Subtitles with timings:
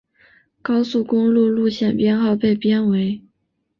[0.63, 3.21] 高速公路路线编号被编为。